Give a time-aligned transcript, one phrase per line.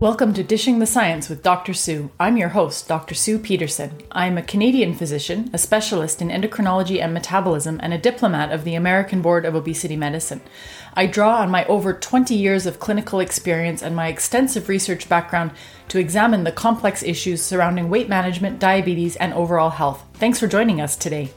[0.00, 1.74] Welcome to Dishing the Science with Dr.
[1.74, 2.10] Sue.
[2.18, 3.14] I'm your host, Dr.
[3.14, 3.98] Sue Pedersen.
[4.10, 8.74] I'm a Canadian physician, a specialist in endocrinology and metabolism, and a diplomat of the
[8.74, 10.40] American Board of Obesity Medicine.
[10.94, 15.50] I draw on my over 20 years of clinical experience and my extensive research background
[15.88, 20.02] to examine the complex issues surrounding weight management, diabetes, and overall health.
[20.14, 21.30] Thanks for joining us today.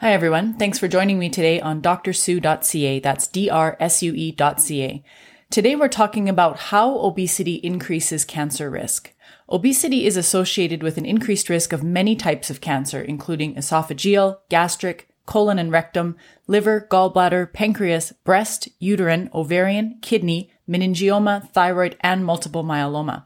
[0.00, 0.58] Hi, everyone.
[0.58, 3.00] Thanks for joining me today on drsue.ca.
[3.00, 5.02] That's D R S U E.ca.
[5.48, 9.12] Today we're talking about how obesity increases cancer risk.
[9.48, 15.08] Obesity is associated with an increased risk of many types of cancer, including esophageal, gastric,
[15.24, 16.16] colon and rectum,
[16.48, 23.24] liver, gallbladder, pancreas, breast, uterine, ovarian, kidney, meningioma, thyroid, and multiple myeloma.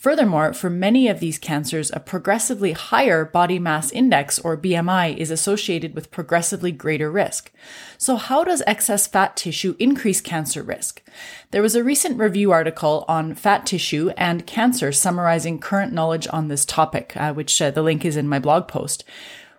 [0.00, 5.30] Furthermore, for many of these cancers, a progressively higher body mass index or BMI is
[5.30, 7.52] associated with progressively greater risk.
[7.98, 11.02] So how does excess fat tissue increase cancer risk?
[11.50, 16.48] There was a recent review article on fat tissue and cancer summarizing current knowledge on
[16.48, 19.04] this topic, uh, which uh, the link is in my blog post.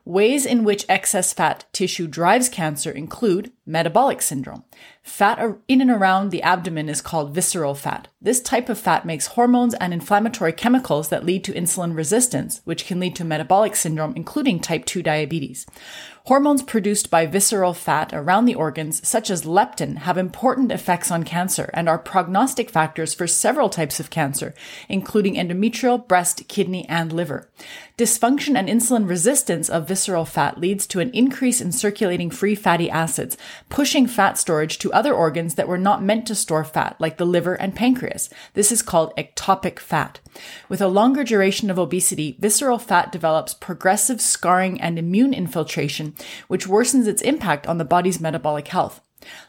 [0.05, 4.63] Ways in which excess fat tissue drives cancer include metabolic syndrome.
[5.01, 8.07] Fat in and around the abdomen is called visceral fat.
[8.21, 12.85] This type of fat makes hormones and inflammatory chemicals that lead to insulin resistance, which
[12.85, 15.65] can lead to metabolic syndrome, including type 2 diabetes.
[16.25, 21.23] Hormones produced by visceral fat around the organs, such as leptin, have important effects on
[21.23, 24.53] cancer and are prognostic factors for several types of cancer,
[24.87, 27.49] including endometrial, breast, kidney, and liver.
[27.97, 32.89] Dysfunction and insulin resistance of visceral fat leads to an increase in circulating free fatty
[32.89, 33.35] acids,
[33.69, 37.25] pushing fat storage to other organs that were not meant to store fat, like the
[37.25, 38.29] liver and pancreas.
[38.53, 40.19] This is called ectopic fat.
[40.69, 46.15] With a longer duration of obesity, visceral fat develops progressive scarring and immune infiltration,
[46.47, 49.01] which worsens its impact on the body's metabolic health.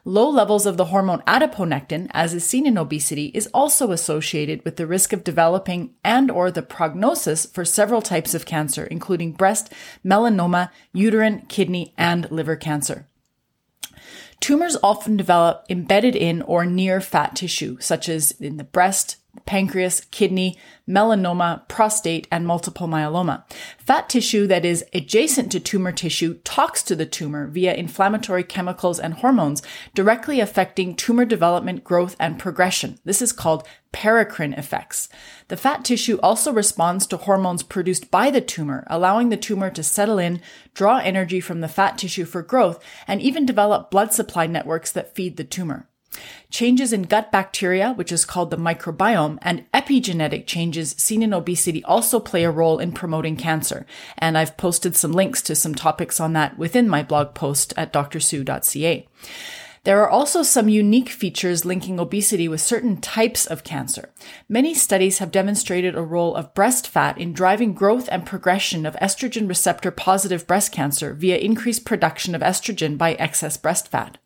[0.04, 4.76] Low levels of the hormone adiponectin, as is seen in obesity, is also associated with
[4.76, 9.72] the risk of developing and or the prognosis for several types of cancer, including breast,
[10.04, 13.08] melanoma, uterine, kidney, and liver cancer.
[14.42, 20.00] Tumors often develop embedded in or near fat tissue, such as in the breast, pancreas,
[20.10, 20.56] kidney,
[20.88, 23.44] melanoma, prostate, and multiple myeloma.
[23.78, 28.98] Fat tissue that is adjacent to tumor tissue talks to the tumor via inflammatory chemicals
[28.98, 29.62] and hormones,
[29.94, 32.98] directly affecting tumor development, growth, and progression.
[33.04, 35.08] This is called paracrine effects.
[35.48, 39.82] The fat tissue also responds to hormones produced by the tumor, allowing the tumor to
[39.82, 40.40] settle in,
[40.74, 45.14] draw energy from the fat tissue for growth, and even develop blood supply networks that
[45.14, 45.88] feed the tumor.
[46.50, 51.82] Changes in gut bacteria, which is called the microbiome, and epigenetic changes seen in obesity
[51.84, 53.86] also play a role in promoting cancer.
[54.18, 57.92] And I've posted some links to some topics on that within my blog post at
[57.92, 59.08] drsue.ca.
[59.84, 64.10] There are also some unique features linking obesity with certain types of cancer.
[64.48, 68.94] Many studies have demonstrated a role of breast fat in driving growth and progression of
[68.96, 74.18] estrogen receptor positive breast cancer via increased production of estrogen by excess breast fat.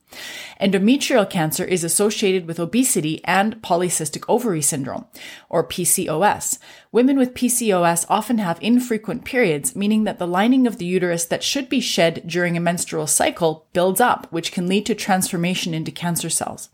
[0.60, 5.04] Endometrial cancer is associated with obesity and polycystic ovary syndrome,
[5.48, 6.58] or PCOS.
[6.92, 11.42] Women with PCOS often have infrequent periods, meaning that the lining of the uterus that
[11.42, 15.90] should be shed during a menstrual cycle builds up, which can lead to transformation into
[15.90, 16.70] cancer cells.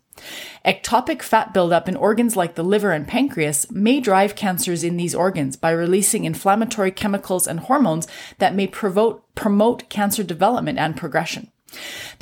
[0.63, 5.15] Ectopic fat buildup in organs like the liver and pancreas may drive cancers in these
[5.15, 8.07] organs by releasing inflammatory chemicals and hormones
[8.37, 11.51] that may promote, promote cancer development and progression.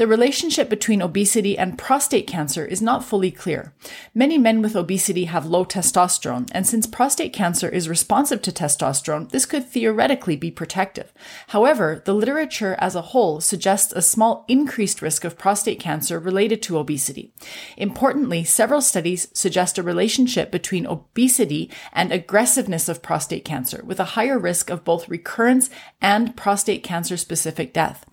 [0.02, 3.76] The relationship between obesity and prostate cancer is not fully clear.
[4.16, 9.30] Many men with obesity have low testosterone, and since prostate cancer is responsive to testosterone,
[9.30, 11.14] this could theoretically be protective.
[11.50, 16.64] However, the literature as a whole suggests a small increased risk of prostate cancer related
[16.64, 17.32] to obesity.
[17.78, 24.16] Importantly, several studies suggest a relationship between obesity and aggressiveness of prostate cancer, with a
[24.16, 25.70] higher risk of both recurrence
[26.02, 28.04] and prostate cancer specific death.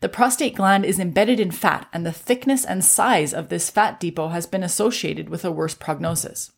[0.00, 4.00] The prostate gland is embedded in fat, and the thickness and size of this fat
[4.00, 6.50] depot has been associated with a worse prognosis.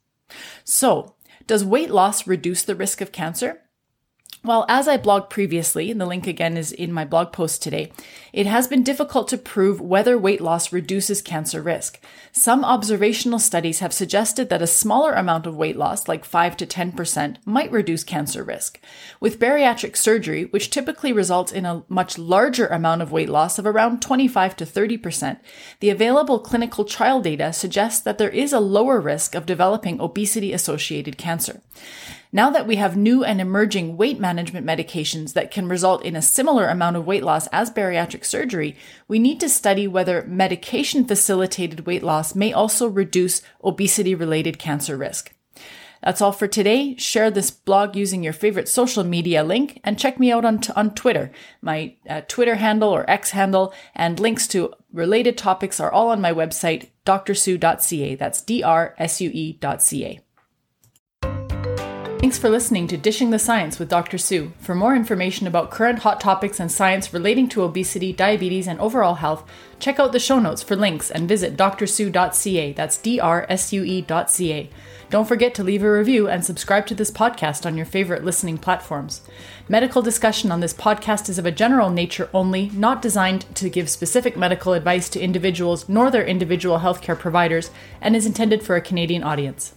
[0.65, 1.17] So,
[1.47, 3.61] does weight loss reduce the risk of cancer?
[4.45, 7.93] Well, as I blogged previously, and the link again is in my blog post today,
[8.33, 12.01] it has been difficult to prove whether weight loss reduces cancer risk.
[12.33, 16.67] Some observational studies have suggested that a smaller amount of weight loss, like 5 to
[16.67, 18.81] 10%, might reduce cancer risk.
[19.21, 23.67] With bariatric surgery, which typically results in a much larger amount of weight loss of
[23.67, 25.39] around 25 to 30%,
[25.79, 30.53] the available clinical trial data suggests that there is a lower risk of developing obesity
[30.53, 31.61] associated cancer.
[32.35, 36.23] Now that we have new and emerging weight management medications that can result in a
[36.23, 38.75] similar amount of weight loss as bariatric surgery,
[39.07, 44.97] we need to study whether medication facilitated weight loss may also reduce obesity related cancer
[44.97, 45.35] risk.
[46.03, 46.97] That's all for today.
[46.97, 50.73] Share this blog using your favorite social media link and check me out on, t-
[50.75, 51.31] on Twitter.
[51.61, 56.23] My uh, Twitter handle or X handle and links to related topics are all on
[56.23, 58.15] my website, drsue.ca.
[58.15, 60.21] That's D-R-S-U-E.ca.
[62.23, 64.17] Thanks for listening to Dishing the Science with Dr.
[64.17, 64.53] Sue.
[64.61, 69.17] For more information about current hot topics and science relating to obesity, diabetes, and overall
[69.17, 69.43] health,
[69.81, 72.75] check out the show notes for links and visit drsue.ca.
[72.75, 74.71] That's D-R-S-U-E.ca.
[75.11, 78.57] Don't forget to leave a review and subscribe to this podcast on your favorite listening
[78.57, 79.23] platforms.
[79.69, 83.91] Medical discussion on this podcast is of a general nature only, not designed to give
[83.91, 88.81] specific medical advice to individuals nor their individual healthcare providers, and is intended for a
[88.81, 89.75] Canadian audience.